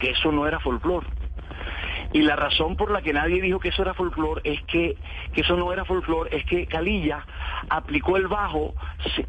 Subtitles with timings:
[0.00, 1.08] Que eso no era folclore.
[2.12, 4.96] Y la razón por la que nadie dijo que eso era folclore es que,
[5.32, 7.26] que eso no era folclore, es que Calilla
[7.68, 8.74] aplicó el bajo,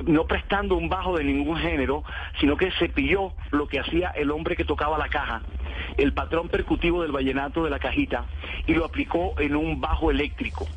[0.05, 2.03] no prestando un bajo de ningún género,
[2.39, 5.41] sino que se pilló lo que hacía el hombre que tocaba la caja,
[5.97, 8.25] el patrón percutivo del vallenato de la cajita,
[8.67, 10.67] y lo aplicó en un bajo eléctrico.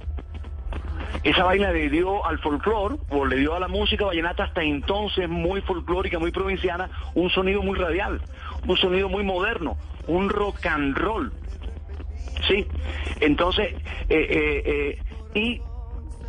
[1.22, 5.28] Esa vaina le dio al folclore, o le dio a la música vallenata hasta entonces
[5.28, 8.22] muy folclórica, muy provinciana, un sonido muy radial,
[8.66, 9.76] un sonido muy moderno,
[10.06, 11.32] un rock and roll.
[12.48, 12.66] Sí,
[13.20, 13.74] entonces,
[14.08, 14.98] eh, eh, eh,
[15.34, 15.60] y,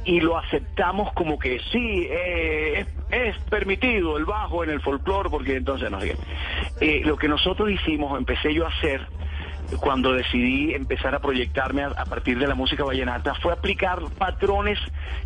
[0.05, 5.55] y lo aceptamos como que sí, es, es, permitido el bajo en el folclore, porque
[5.55, 6.15] entonces no sé
[6.79, 7.01] qué.
[7.05, 9.01] lo que nosotros hicimos, empecé yo a hacer,
[9.79, 14.79] cuando decidí empezar a proyectarme a, partir de la música vallenata fue aplicar patrones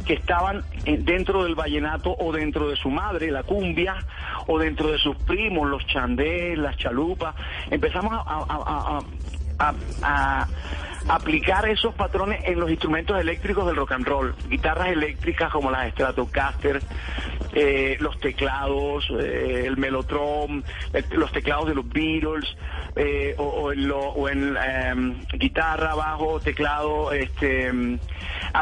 [0.05, 3.95] que estaban dentro del vallenato o dentro de su madre, la cumbia,
[4.47, 7.35] o dentro de sus primos, los chandés, las chalupas.
[7.69, 9.01] Empezamos a,
[9.59, 10.47] a,
[11.07, 15.91] aplicar esos patrones en los instrumentos eléctricos del rock and roll, guitarras eléctricas como las
[15.91, 16.81] Stratocaster,
[17.53, 22.55] eh, los teclados, eh, el Melotron, eh, los teclados de los Beatles,
[23.37, 23.71] o,
[24.29, 27.99] en, em, guitarra, bajo, teclado, este, em,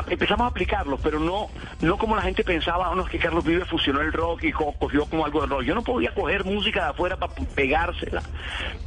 [0.09, 1.47] empezamos a aplicarlos, pero no,
[1.81, 4.51] no como la gente pensaba, oh, no, es que Carlos Vives fusionó el rock y
[4.51, 5.63] cogió como algo de rock.
[5.63, 8.21] Yo no podía coger música de afuera para pegársela,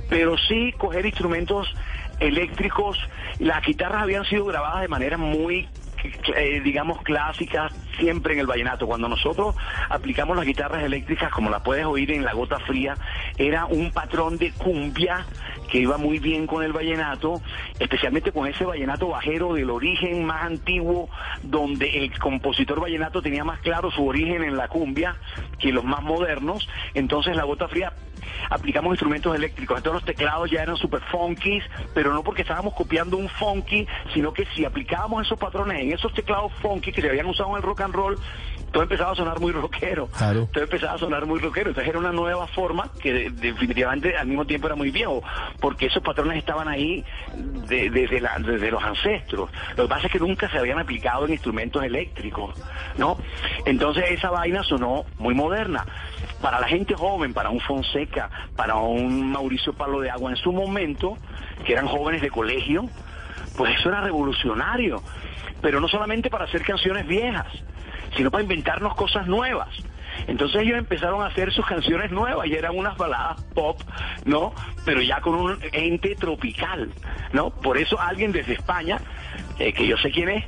[0.09, 1.75] pero sí coger instrumentos
[2.21, 2.99] eléctricos.
[3.39, 5.69] Las guitarras habían sido grabadas de manera muy
[6.37, 8.87] eh, digamos, clásicas siempre en el vallenato.
[8.87, 9.57] Cuando nosotros
[9.89, 12.95] aplicamos las guitarras eléctricas, como la puedes oír en La Gota Fría,
[13.37, 15.27] era un patrón de cumbia
[15.69, 17.43] que iba muy bien con el vallenato,
[17.81, 21.11] especialmente con ese vallenato bajero del origen más antiguo,
[21.43, 25.17] donde el compositor vallenato tenía más claro su origen en la cumbia
[25.59, 26.69] que los más modernos.
[26.95, 27.93] Entonces La Gota Fría
[28.51, 29.79] aplicamos instrumentos eléctricos.
[29.79, 31.61] Entonces los teclados ya eran super funky,
[31.95, 36.13] pero no porque estábamos copiando un funky, sino que si aplicábamos esos patrones en esos
[36.13, 38.19] teclados funky que se habían usado en el rock and roll,
[38.73, 40.09] todo empezaba a sonar muy rockero.
[40.53, 41.71] Todo empezaba a sonar muy rockero.
[41.71, 45.23] Entonces era una nueva forma que definitivamente al mismo tiempo era muy viejo,
[45.61, 47.05] porque esos patrones estaban ahí
[47.67, 48.21] desde,
[48.71, 49.51] los ancestros.
[49.77, 52.55] Lo que pasa es que nunca se habían aplicado en instrumentos eléctricos,
[52.99, 53.19] ¿no?
[53.65, 55.87] Entonces esa vaina sonó muy moderna.
[56.43, 60.53] Para la gente joven, para un Fonseca, para un Mauricio Palo de Agua en su
[60.53, 61.17] momento,
[61.65, 62.85] que eran jóvenes de colegio,
[63.57, 65.03] pues eso era revolucionario.
[65.61, 67.49] Pero no solamente para hacer canciones viejas,
[68.19, 69.69] sino para inventarnos cosas nuevas.
[70.27, 73.81] Entonces ellos empezaron a hacer sus canciones nuevas y eran unas baladas pop,
[74.25, 74.53] ¿no?
[74.85, 76.91] Pero ya con un ente tropical,
[77.33, 77.51] ¿no?
[77.51, 78.99] Por eso alguien desde España,
[79.61, 80.45] eh, que yo sé quién es,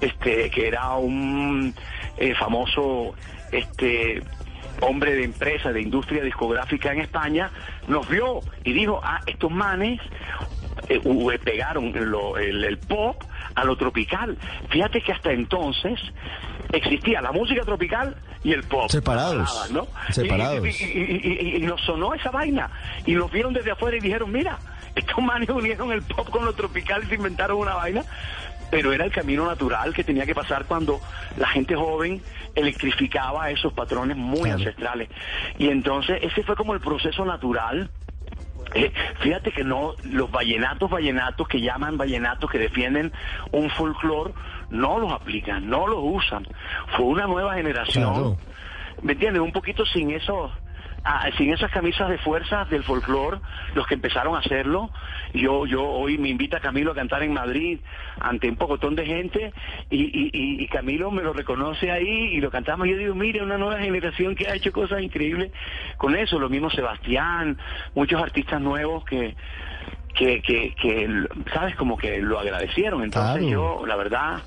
[0.00, 1.72] este, que era un
[2.16, 3.14] eh, famoso,
[3.52, 4.20] este,
[4.80, 7.50] hombre de empresa, de industria discográfica en España,
[7.86, 10.00] nos vio y dijo, ah, estos manes
[10.88, 11.00] eh,
[11.44, 13.22] pegaron el, pop
[13.54, 14.36] a lo tropical.
[14.70, 16.00] Fíjate que hasta entonces
[16.72, 18.88] existía la música tropical y el pop.
[18.90, 19.70] Separados.
[19.70, 19.86] ¿no?
[20.10, 20.80] Separados.
[20.80, 22.70] Y, nos sonó esa vaina.
[23.06, 24.58] Y nos vieron desde afuera y dijeron, mira,
[24.94, 28.02] estos manes unieron el pop con lo tropical y se inventaron una vaina.
[28.70, 30.98] Pero era el camino natural que tenía que pasar cuando
[31.36, 32.22] la gente joven
[32.54, 35.10] electrificaba esos patrones muy ancestrales.
[35.58, 37.90] Y entonces ese fue como el proceso natural
[38.74, 43.12] eh, fíjate que no, los vallenatos, vallenatos que llaman vallenatos, que defienden
[43.50, 44.32] un folclore,
[44.70, 46.46] no los aplican, no los usan.
[46.96, 48.36] Fue una nueva generación,
[49.02, 49.42] ¿me entiendes?
[49.42, 50.50] Un poquito sin esos
[51.04, 53.38] Ah, sin esas camisas de fuerza del folclore,
[53.74, 54.90] los que empezaron a hacerlo,
[55.34, 57.80] yo, yo hoy me invita a Camilo a cantar en Madrid
[58.20, 59.52] ante un pocotón de gente
[59.90, 62.88] y, Camilo me lo reconoce ahí y lo cantamos.
[62.88, 65.50] Yo digo, mire, una nueva generación que ha hecho cosas increíbles
[65.96, 66.38] con eso.
[66.38, 67.58] Lo mismo Sebastián,
[67.94, 69.34] muchos artistas nuevos que,
[70.14, 73.02] que, que, sabes, como que lo agradecieron.
[73.02, 74.40] Entonces yo, la verdad,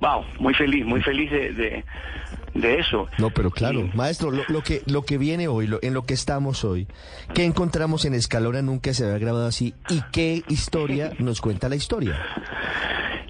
[0.00, 1.84] wow, muy feliz, muy feliz de de
[2.54, 3.08] eso.
[3.18, 6.86] No, pero claro, maestro, lo, que lo que viene hoy, en lo que estamos hoy,
[7.34, 11.76] ¿qué encontramos en Escalona nunca se había grabado así y qué historia nos cuenta la
[11.76, 12.20] historia?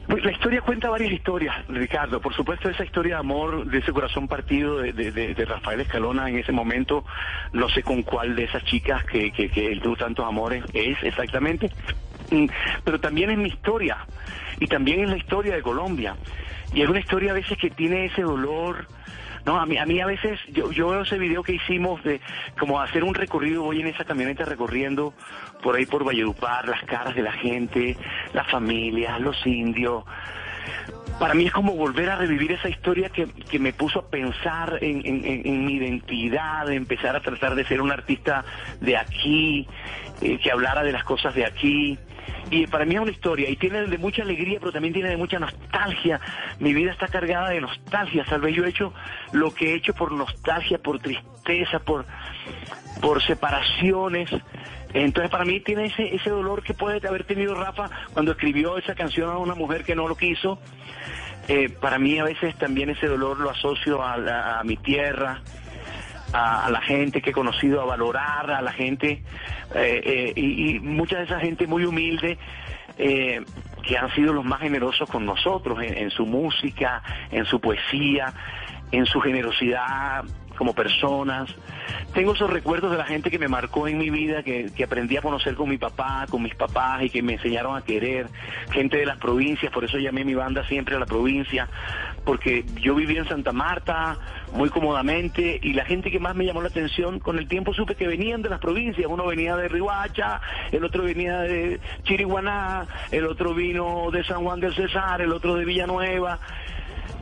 [0.09, 2.21] Pues la historia cuenta varias historias, Ricardo.
[2.21, 6.29] Por supuesto, esa historia de amor, de ese corazón partido de, de, de, Rafael Escalona
[6.29, 7.05] en ese momento,
[7.53, 11.01] no sé con cuál de esas chicas que, que, que él tuvo tantos amores es
[11.05, 11.71] exactamente.
[12.33, 12.47] Mm,
[12.83, 13.99] pero también es mi historia
[14.59, 16.17] y también es la historia de Colombia.
[16.75, 18.87] Y es una historia a veces que tiene ese dolor,
[19.45, 22.21] no, a mí, a mí a veces, yo, yo veo ese video que hicimos de
[22.59, 25.15] como hacer un recorrido, voy en esa camioneta recorriendo
[25.63, 27.97] por ahí por Valledupar, las caras de la gente,
[28.33, 30.05] las familias, los indios.
[31.19, 34.79] Para mí es como volver a revivir esa historia que, que me puso a pensar
[34.81, 38.45] en, mi identidad, de empezar a tratar de ser un artista
[38.81, 39.69] de aquí,
[40.23, 41.99] eh, que hablara de las cosas de aquí
[42.51, 45.17] y para mí es una historia y tiene de mucha alegría, pero también tiene de
[45.17, 46.21] mucha nostalgia.
[46.59, 48.93] Mi vida está cargada de nostalgia, Salve, yo he hecho
[49.33, 52.07] lo que he hecho por nostalgia, por tristeza, por,
[53.01, 54.31] por separaciones.
[54.93, 58.95] Entonces para mí tiene ese, ese dolor que puede haber tenido Rafa cuando escribió esa
[58.97, 60.59] canción a una mujer que no lo quiso.
[61.49, 65.41] Eh, para mí a veces también ese dolor lo asocio a, a mi tierra,
[66.33, 69.23] a, la gente que he conocido, a valorar a la gente
[69.75, 72.39] eh, eh, y, mucha de esa gente muy humilde.
[72.99, 73.41] Eh,
[73.83, 78.35] que han sido los más generosos con nosotros en, su música, en su poesía,
[78.93, 80.23] en su generosidad
[80.61, 81.49] como personas.
[82.13, 85.17] Tengo esos recuerdos de la gente que me marcó en mi vida, que, que, aprendí
[85.17, 88.27] a conocer con mi papá, con mis papás y que me enseñaron a querer.
[88.71, 91.67] Gente de las provincias, por eso llamé mi banda siempre a la provincia,
[92.25, 94.19] porque yo viví en Santa Marta
[94.53, 97.95] muy cómodamente y la gente que más me llamó la atención con el tiempo supe
[97.95, 100.41] que venían de las provincias, uno venía de Rihuacha,
[100.71, 105.55] el otro venía de Chiriguaná, el otro vino de San Juan del Cesar, el otro
[105.55, 106.39] de Villanueva.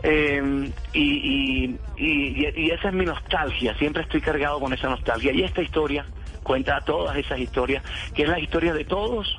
[0.02, 5.32] Eh, y, y, esa es mi nostalgia, siempre estoy cargado con esa nostalgia.
[5.32, 6.04] Y esta historia
[6.42, 7.82] cuenta todas esas historias,
[8.14, 9.38] que es la historia de todos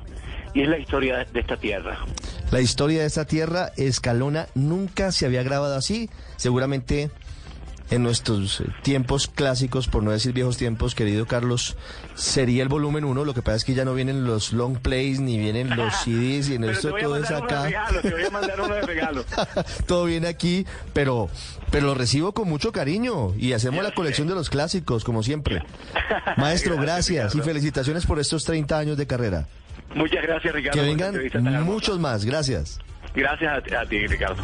[0.53, 1.97] y es la historia de esta tierra.
[2.51, 6.09] La historia de esta tierra, Escalona, nunca se había grabado así.
[6.35, 7.11] Seguramente
[7.91, 11.75] en nuestros tiempos clásicos, por no decir viejos tiempos, querido Carlos,
[12.15, 13.25] sería el volumen 1.
[13.25, 16.49] Lo que pasa es que ya no vienen los long plays ni vienen los CDs
[16.49, 17.69] y en esto todo es acá.
[18.01, 19.25] te voy a mandar uno de regalo.
[19.87, 21.29] todo viene aquí, pero
[21.71, 25.63] pero lo recibo con mucho cariño y hacemos la colección de los clásicos, como siempre.
[26.37, 29.47] Maestro, gracias, y felicitaciones por estos 30 años de carrera.
[29.95, 30.79] Muchas gracias, Ricardo.
[30.79, 32.25] Que vengan muchos más.
[32.25, 32.79] Gracias.
[33.15, 34.43] Gracias a, a ti, Ricardo.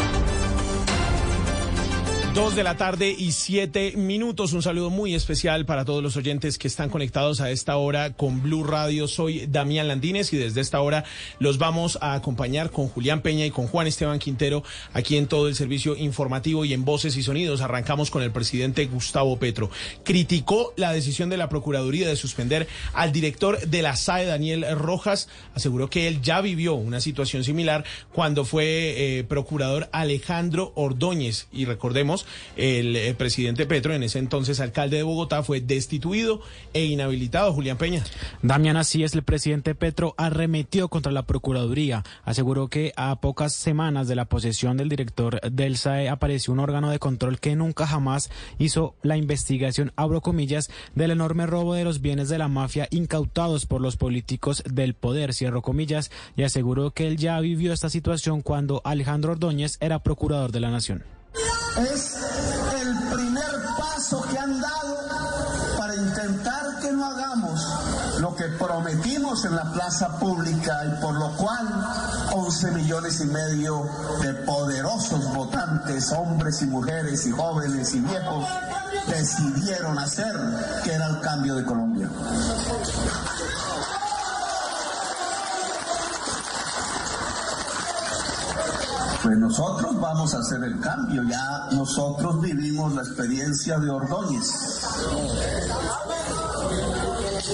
[2.33, 4.53] Dos de la tarde y siete minutos.
[4.53, 8.41] Un saludo muy especial para todos los oyentes que están conectados a esta hora con
[8.41, 9.09] Blue Radio.
[9.09, 11.03] Soy Damián Landines y desde esta hora
[11.39, 14.63] los vamos a acompañar con Julián Peña y con Juan Esteban Quintero
[14.93, 17.59] aquí en todo el servicio informativo y en voces y sonidos.
[17.59, 19.69] Arrancamos con el presidente Gustavo Petro.
[20.05, 25.27] Criticó la decisión de la Procuraduría de suspender al director de la SAE, Daniel Rojas.
[25.53, 27.83] Aseguró que él ya vivió una situación similar
[28.13, 31.47] cuando fue eh, procurador Alejandro Ordóñez.
[31.51, 32.20] Y recordemos
[32.57, 36.41] el, eh, presidente Petro, en ese entonces alcalde de Bogotá, fue destituido
[36.73, 37.53] e inhabilitado.
[37.53, 38.03] Julián Peña.
[38.41, 42.03] Damián, así es, el presidente Petro arremetió contra la Procuraduría.
[42.23, 46.89] Aseguró que a pocas semanas de la posesión del director del SAE apareció un órgano
[46.89, 52.01] de control que nunca jamás hizo la investigación, abro comillas, del enorme robo de los
[52.01, 57.07] bienes de la mafia incautados por los políticos del poder, cierro comillas, y aseguró que
[57.07, 61.03] él ya vivió esta situación cuando Alejandro Ordóñez era procurador de la Nación.
[61.33, 62.17] Es
[62.81, 64.97] el primer paso que han dado
[65.77, 67.65] para intentar que no hagamos
[68.19, 71.67] lo que prometimos en la plaza pública y por lo cual
[72.33, 73.89] 11 millones y medio
[74.21, 78.45] de poderosos votantes, hombres y mujeres y jóvenes y viejos,
[79.07, 80.35] decidieron hacer,
[80.83, 82.09] que era el cambio de Colombia.
[89.23, 94.49] Pues nosotros vamos a hacer el cambio, ya nosotros vivimos la experiencia de Ordóñez.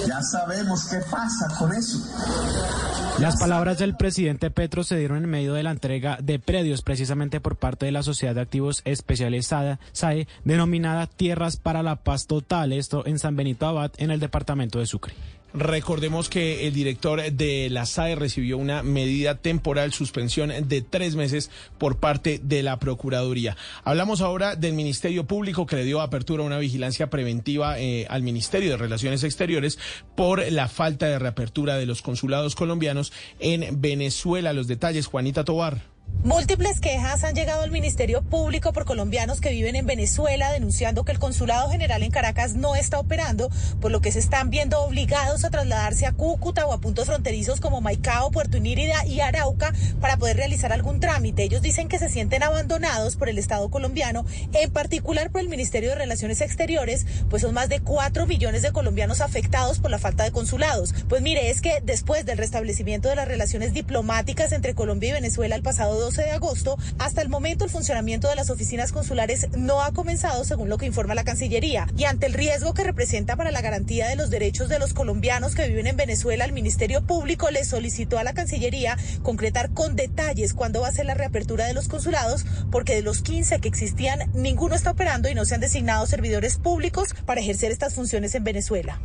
[0.06, 1.98] Ya sabemos qué pasa con eso.
[3.18, 7.40] Las palabras del presidente Petro se dieron en medio de la entrega de predios precisamente
[7.40, 12.72] por parte de la Sociedad de Activos Especializada SAE, denominada Tierras para la Paz Total,
[12.72, 15.14] esto en San Benito Abad, en el departamento de Sucre.
[15.54, 21.50] Recordemos que el director de la SAE recibió una medida temporal suspensión de tres meses
[21.78, 23.56] por parte de la Procuraduría.
[23.82, 28.22] Hablamos ahora del Ministerio Público que le dio apertura a una vigilancia preventiva eh, al
[28.22, 29.78] Ministerio de Relaciones Exteriores
[30.14, 34.52] por la falta de reapertura de los consulados colombianos en Venezuela.
[34.52, 35.97] Los detalles, Juanita Tobar.
[36.24, 41.12] Múltiples quejas han llegado al Ministerio Público por colombianos que viven en Venezuela denunciando que
[41.12, 45.44] el Consulado General en Caracas no está operando, por lo que se están viendo obligados
[45.44, 50.16] a trasladarse a Cúcuta o a puntos fronterizos como Maicao, Puerto Inírida y Arauca para
[50.16, 51.44] poder realizar algún trámite.
[51.44, 55.90] Ellos dicen que se sienten abandonados por el Estado colombiano, en particular por el Ministerio
[55.90, 60.24] de Relaciones Exteriores, pues son más de 4 millones de colombianos afectados por la falta
[60.24, 60.94] de consulados.
[61.08, 65.54] Pues mire, es que después del restablecimiento de las relaciones diplomáticas entre Colombia y Venezuela
[65.54, 69.82] el pasado 12 de agosto, hasta el momento el funcionamiento de las oficinas consulares no
[69.82, 71.86] ha comenzado según lo que informa la Cancillería.
[71.98, 75.54] Y ante el riesgo que representa para la garantía de los derechos de los colombianos
[75.54, 80.54] que viven en Venezuela, el Ministerio Público le solicitó a la Cancillería concretar con detalles
[80.54, 84.30] cuándo va a ser la reapertura de los consulados, porque de los 15 que existían,
[84.32, 88.44] ninguno está operando y no se han designado servidores públicos para ejercer estas funciones en
[88.44, 88.98] Venezuela.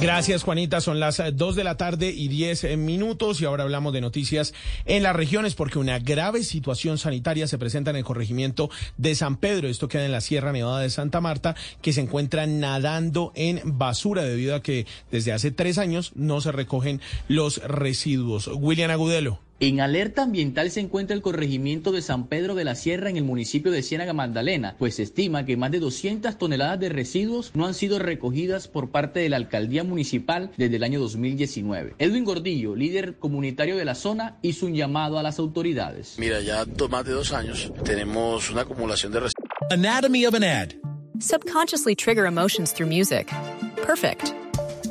[0.00, 0.80] Gracias, Juanita.
[0.80, 5.02] Son las 2 de la tarde y 10 minutos y ahora hablamos de noticias en
[5.02, 9.66] las regiones porque una grave situación sanitaria se presenta en el corregimiento de San Pedro.
[9.66, 14.22] Esto queda en la Sierra Nevada de Santa Marta, que se encuentra nadando en basura
[14.22, 18.48] debido a que desde hace tres años no se recogen los residuos.
[18.54, 19.47] William Agudelo.
[19.60, 23.24] En alerta ambiental se encuentra el corregimiento de San Pedro de la Sierra en el
[23.24, 27.66] municipio de Ciénaga Magdalena, pues se estima que más de 200 toneladas de residuos no
[27.66, 31.96] han sido recogidas por parte de la alcaldía municipal desde el año 2019.
[31.98, 36.14] Edwin Gordillo, líder comunitario de la zona, hizo un llamado a las autoridades.
[36.20, 39.48] Mira, ya más de dos años tenemos una acumulación de residuos.
[39.72, 40.68] Anatomy of an ad.
[41.18, 43.28] Subconsciously trigger emotions through music.
[43.84, 44.37] Perfect.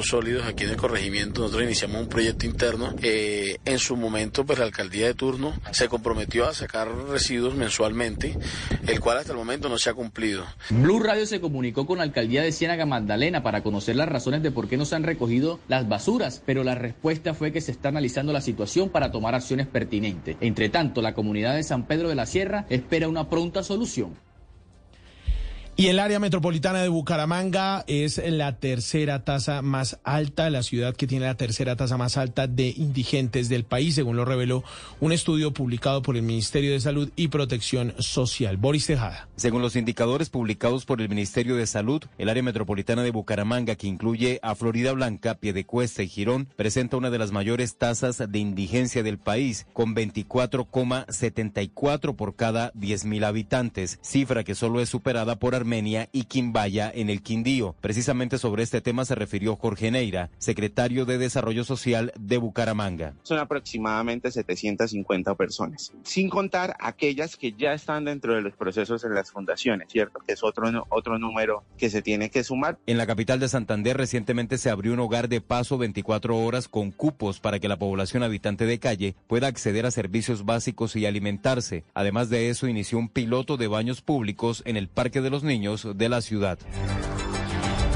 [0.00, 1.40] sólidos aquí en el corregimiento.
[1.40, 2.94] Nosotros iniciamos un proyecto interno.
[3.02, 8.38] Eh, en su momento, pues la alcaldía de turno se comprometió a sacar residuos mensualmente,
[8.86, 10.44] el cual hasta el momento no se ha cumplido.
[10.70, 14.52] Blue Radio se comunicó con la alcaldía de Ciénaga Magdalena para conocer las razones de
[14.52, 17.88] por qué no se han recogido las basuras, pero la respuesta fue que se está
[17.88, 20.36] analizando la situación para tomar acciones pertinentes.
[20.40, 24.14] Entre tanto, la comunidad de San Pedro de la Sierra espera una pronta solución.
[25.74, 31.06] Y el área metropolitana de Bucaramanga es la tercera tasa más alta, la ciudad que
[31.06, 34.64] tiene la tercera tasa más alta de indigentes del país, según lo reveló
[35.00, 38.58] un estudio publicado por el Ministerio de Salud y Protección Social.
[38.58, 39.28] Boris Tejada.
[39.36, 43.86] Según los indicadores publicados por el Ministerio de Salud, el área metropolitana de Bucaramanga, que
[43.86, 49.02] incluye a Florida Blanca, Piedecuesta y Girón, presenta una de las mayores tasas de indigencia
[49.02, 56.08] del país, con 24,74 por cada 10.000 habitantes, cifra que solo es superada por Armenia
[56.12, 57.76] y Quimbaya en el Quindío.
[57.80, 63.14] Precisamente sobre este tema se refirió Jorge Neira, secretario de Desarrollo Social de Bucaramanga.
[63.22, 69.14] Son aproximadamente 750 personas, sin contar aquellas que ya están dentro de los procesos en
[69.14, 70.18] las fundaciones, ¿cierto?
[70.26, 72.78] Que es otro, otro número que se tiene que sumar.
[72.86, 76.90] En la capital de Santander recientemente se abrió un hogar de paso 24 horas con
[76.90, 81.84] cupos para que la población habitante de calle pueda acceder a servicios básicos y alimentarse.
[81.94, 85.42] Además de eso, inició un piloto de baños públicos en el Parque de los
[85.94, 86.58] De la ciudad.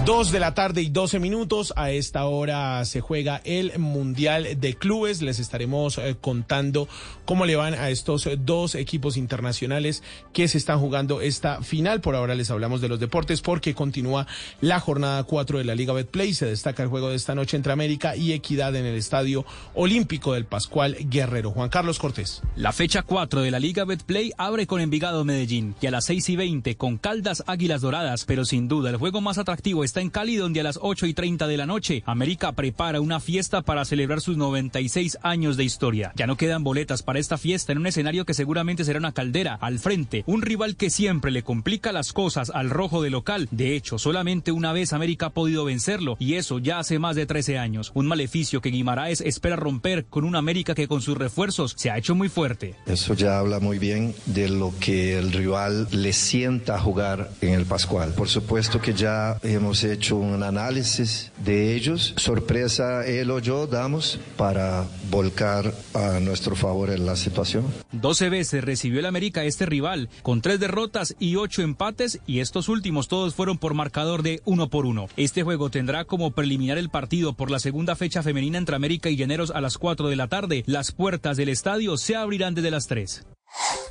[0.06, 1.72] Dos de la tarde y 12 minutos.
[1.75, 5.20] A esta hora se juega el Mundial de Clubes.
[5.20, 6.86] Les estaremos eh, contando
[7.25, 12.02] cómo le van a estos dos equipos internacionales que se están jugando esta final.
[12.02, 14.28] Por ahora les hablamos de los deportes porque continúa
[14.60, 16.34] la jornada 4 de la Liga Betplay.
[16.34, 19.44] Se destaca el juego de esta noche entre América y Equidad en el Estadio
[19.75, 21.50] Olímpico del Pascual Guerrero.
[21.50, 22.42] Juan Carlos Cortés.
[22.54, 26.28] La fecha 4 de la Liga Betplay abre con Envigado Medellín y a las 6
[26.28, 30.11] y 20 con Caldas Águilas Doradas, pero sin duda el juego más atractivo esta en
[30.11, 33.85] Cali, donde a las 8 y 30 de la noche América prepara una fiesta para
[33.85, 36.12] celebrar sus 96 años de historia.
[36.17, 39.59] Ya no quedan boletas para esta fiesta en un escenario que seguramente será una caldera.
[39.61, 43.49] Al frente, un rival que siempre le complica las cosas al rojo de local.
[43.50, 47.26] De hecho, solamente una vez América ha podido vencerlo y eso ya hace más de
[47.26, 47.93] 13 años.
[47.95, 51.99] Un maleficio que Guimaraes espera romper con una América que con sus refuerzos se ha
[51.99, 52.75] hecho muy fuerte.
[52.87, 57.67] Eso ya habla muy bien de lo que el rival le sienta jugar en el
[57.67, 58.12] Pascual.
[58.15, 62.14] Por supuesto que ya hemos hecho un análisis de ellos.
[62.16, 67.66] Sorpresa él o yo damos para volcar a nuestro favor en la situación.
[67.93, 72.69] 12 veces recibió el América este rival, con tres derrotas y ocho empates, y estos
[72.69, 75.09] últimos todos fueron por marcador de uno por uno.
[75.16, 79.16] Este juego tendrá como preliminar el partido por la segunda fecha femenina entre América y
[79.16, 80.64] Llaneros a las 4 de la tarde.
[80.66, 83.26] Las puertas del estadio se abrirán desde las 3.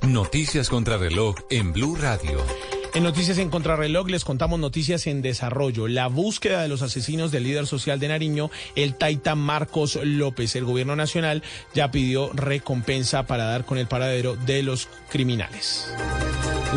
[0.04, 2.75] Noticias contra reloj en Blue Radio.
[2.96, 5.90] En Noticias en Contrarreloj les contamos noticias en desarrollo.
[5.90, 10.56] La búsqueda de los asesinos del líder social de Nariño, el taita Marcos López.
[10.56, 15.90] El gobierno nacional ya pidió recompensa para dar con el paradero de los criminales.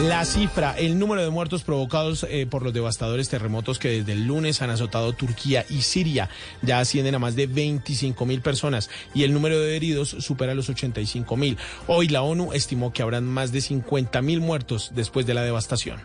[0.06, 4.28] La cifra, el número de muertos provocados eh, por los devastadores terremotos que desde el
[4.28, 6.28] lunes han azotado Turquía y Siria
[6.62, 10.68] ya ascienden a más de 25 mil personas y el número de heridos supera los
[10.68, 11.58] 85 mil.
[11.88, 15.98] Hoy la ONU estimó que habrán más de 50 mil muertos después de la devastación.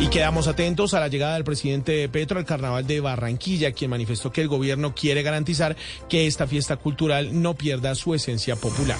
[0.00, 4.32] Y quedamos atentos a la llegada del presidente Petro al carnaval de Barranquilla, quien manifestó
[4.32, 5.76] que el gobierno quiere garantizar
[6.08, 8.98] que esta fiesta cultural no pierda su esencia popular.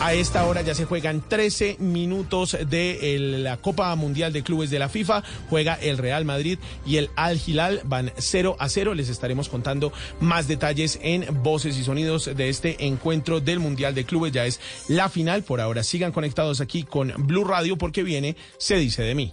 [0.00, 4.78] A esta hora ya se juegan 13 minutos de la Copa Mundial de Clubes de
[4.78, 5.24] la FIFA.
[5.48, 7.80] Juega el Real Madrid y el Al Hilal.
[7.84, 8.94] Van 0 a 0.
[8.94, 14.04] Les estaremos contando más detalles en voces y sonidos de este encuentro del Mundial de
[14.04, 14.32] Clubes.
[14.32, 15.42] Ya es la final.
[15.42, 19.32] Por ahora sigan conectados aquí con Blue Radio porque viene Se dice de mí.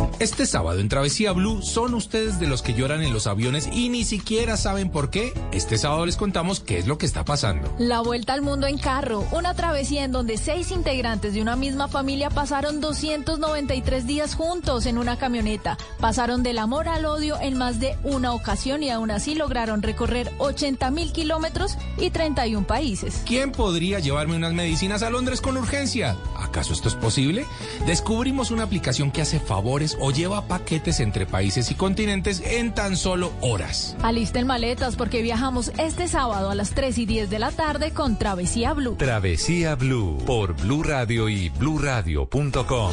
[0.21, 3.89] Este sábado en Travesía Blue son ustedes de los que lloran en los aviones y
[3.89, 5.33] ni siquiera saben por qué.
[5.51, 7.73] Este sábado les contamos qué es lo que está pasando.
[7.79, 11.87] La vuelta al mundo en carro, una travesía en donde seis integrantes de una misma
[11.87, 15.79] familia pasaron 293 días juntos en una camioneta.
[15.99, 20.31] Pasaron del amor al odio en más de una ocasión y aún así lograron recorrer
[20.37, 23.23] 80 mil kilómetros y 31 países.
[23.25, 26.15] ¿Quién podría llevarme unas medicinas a Londres con urgencia?
[26.37, 27.47] ¿Acaso esto es posible?
[27.87, 32.97] Descubrimos una aplicación que hace favores o lleva paquetes entre países y continentes en tan
[32.97, 33.95] solo horas.
[34.01, 38.17] Alisten maletas porque viajamos este sábado a las 3 y 10 de la tarde con
[38.17, 38.95] Travesía Blue.
[38.97, 42.91] Travesía Blue por Blue Radio y bluradio.com.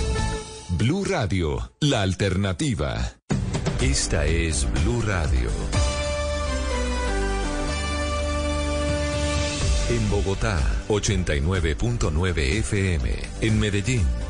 [0.71, 3.13] Blue Radio, la alternativa.
[3.81, 5.51] Esta es Blue Radio.
[9.91, 13.11] En Bogotá, 89.9 FM.
[13.41, 14.28] En Medellín.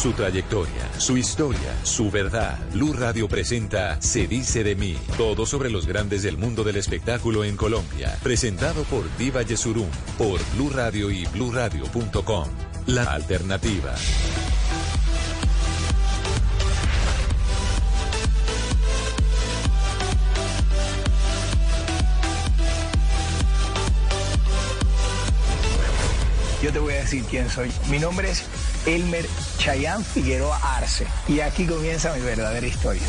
[0.00, 2.58] Su trayectoria, su historia, su verdad.
[2.72, 4.96] Blue Radio presenta Se dice de mí.
[5.18, 8.18] Todo sobre los grandes del mundo del espectáculo en Colombia.
[8.22, 12.48] Presentado por Diva Yesurum, por Blue Radio y bluradio.com.
[12.86, 13.94] La alternativa.
[26.62, 27.70] Yo te voy a decir quién soy.
[27.90, 28.44] Mi nombre es
[28.86, 29.26] Elmer
[29.58, 31.06] Chayán Figueroa Arce.
[31.28, 33.02] Y aquí comienza mi verdadera historia.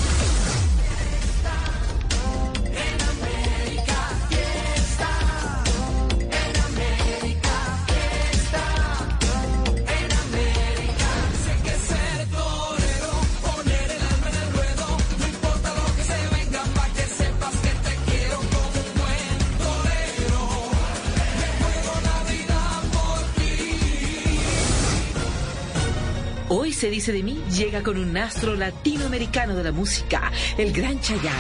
[26.81, 31.37] Se dice de mí, llega con un astro latinoamericano de la música, el Gran Chayanne.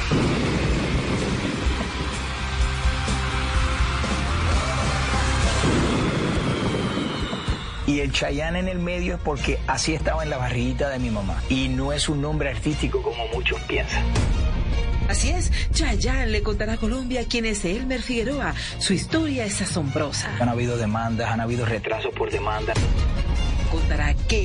[7.87, 11.09] Y el Chayán en el medio es porque así estaba en la barriguita de mi
[11.09, 11.41] mamá.
[11.49, 14.03] Y no es un nombre artístico como muchos piensan.
[15.09, 18.53] Así es, Chayanne le contará a Colombia quién es Elmer Figueroa.
[18.77, 20.29] Su historia es asombrosa.
[20.39, 22.75] Han habido demandas, han habido retrasos por demanda.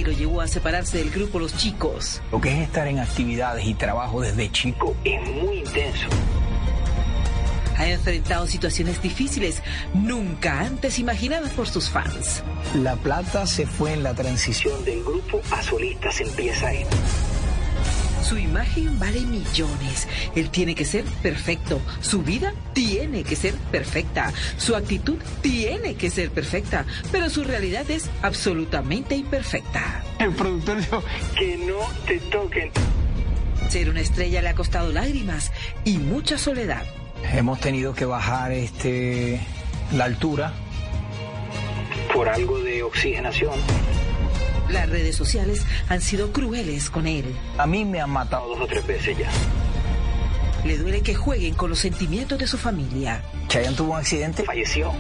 [0.04, 2.20] Lo llevó a separarse del grupo Los Chicos.
[2.30, 6.08] Lo que es estar en actividades y trabajo desde chico es muy intenso.
[7.76, 9.62] Ha enfrentado situaciones difíciles
[9.94, 12.42] nunca antes imaginadas por sus fans.
[12.74, 16.84] La plata se fue en la transición del grupo a solistas, empieza ahí.
[18.28, 20.08] Su imagen vale millones.
[20.34, 21.80] Él tiene que ser perfecto.
[22.00, 24.32] Su vida tiene que ser perfecta.
[24.56, 26.84] Su actitud tiene que ser perfecta.
[27.12, 30.02] Pero su realidad es absolutamente imperfecta.
[30.18, 31.04] El productor dijo
[31.38, 32.70] que no te toquen.
[33.68, 35.52] Ser una estrella le ha costado lágrimas
[35.84, 36.82] y mucha soledad.
[37.32, 39.40] Hemos tenido que bajar este
[39.92, 40.52] la altura
[42.12, 43.54] por algo de oxigenación.
[44.70, 47.24] Las redes sociales han sido crueles con él.
[47.58, 49.30] A mí me han matado dos o tres veces ya.
[50.64, 53.22] Le duele que jueguen con los sentimientos de su familia.
[53.46, 54.92] Chayanne tuvo un accidente, falleció.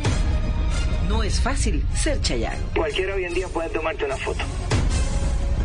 [1.08, 2.62] No es fácil ser Chayanne.
[2.76, 4.44] Cualquiera hoy en día puede tomarte una foto.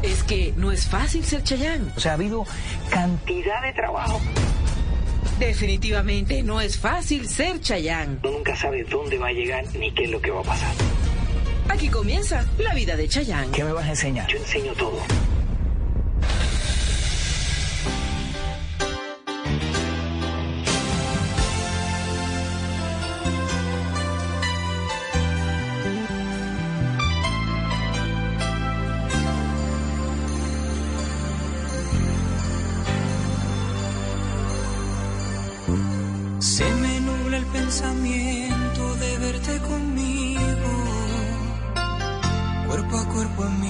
[0.02, 1.92] Es que no es fácil ser Chayanne.
[1.96, 2.46] O sea, ha habido
[2.90, 4.20] cantidad de trabajo.
[5.38, 8.18] Definitivamente no es fácil ser Chayanne.
[8.24, 10.74] Uno nunca sabe dónde va a llegar ni qué es lo que va a pasar.
[11.70, 13.52] Aquí comienza la vida de Chayanne.
[13.52, 14.28] ¿Qué me vas a enseñar?
[14.30, 15.00] Yo enseño todo.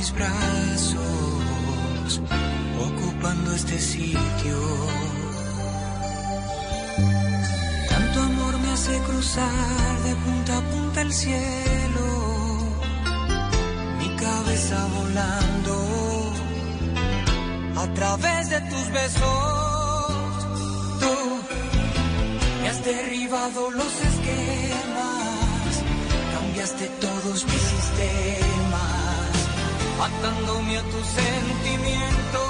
[0.01, 0.99] Mis brazos,
[2.87, 4.57] ocupando este sitio.
[7.87, 12.07] Tanto amor me hace cruzar de punta a punta el cielo,
[13.99, 15.75] mi cabeza volando
[17.83, 20.47] a través de tus besos.
[21.01, 21.15] Tú
[22.61, 25.71] me has derribado los esquemas,
[26.33, 28.50] cambiaste todos mis sistemas,
[30.03, 32.41] atándome a tu sentimiento.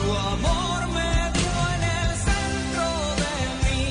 [0.00, 2.88] Tu amor me dio en el centro
[3.22, 3.84] de mi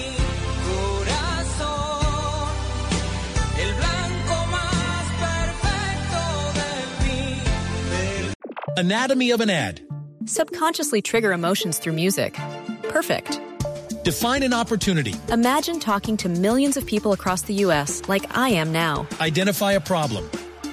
[0.70, 2.48] corazón,
[3.64, 6.22] el blanco más perfecto
[6.60, 6.72] de
[7.06, 7.24] mí.
[8.78, 9.82] Anatomy of an ad.
[10.26, 12.40] Subconsciously trigger emotions through music.
[12.90, 13.40] Perfect.
[14.04, 15.16] Define an opportunity.
[15.30, 18.02] Imagine talking to millions of people across the U.S.
[18.08, 19.08] like I am now.
[19.22, 20.30] Identify a problem.